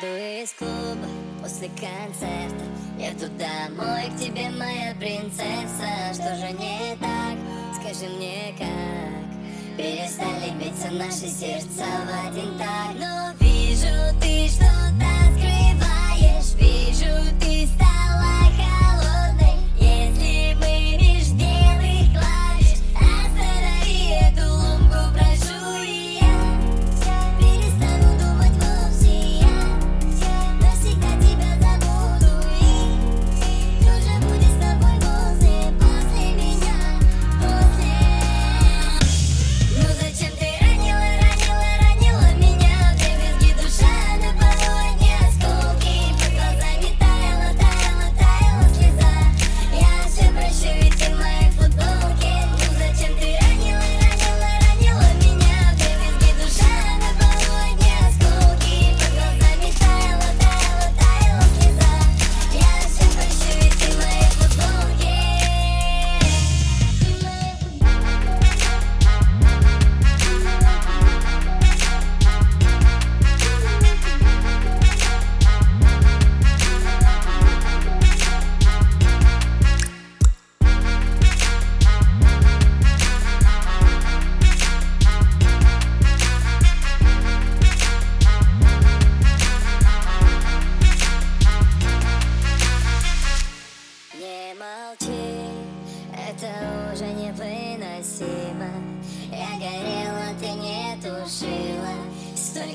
[0.00, 1.08] выйду из клуба
[1.42, 2.64] после концерта.
[2.98, 6.12] Еду домой к тебе, моя принцесса.
[6.12, 7.36] Что же не так?
[7.74, 9.76] Скажи мне как?
[9.76, 12.94] Перестали биться наши сердца в один так.
[12.94, 14.66] Но вижу ты, что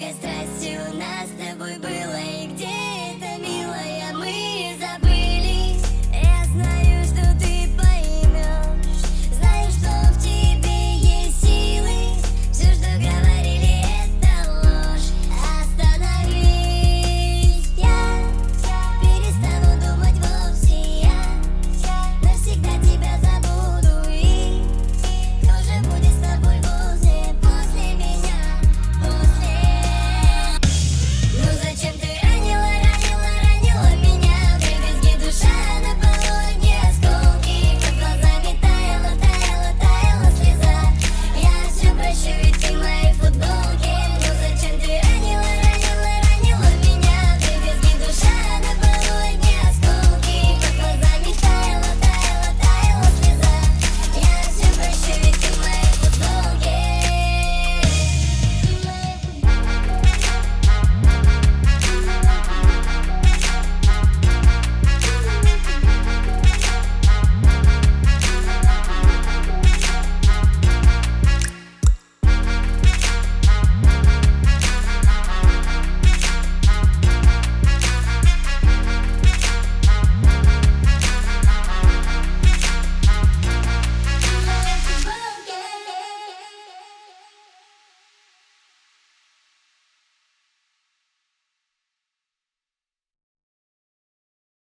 [0.00, 1.19] только страстью нас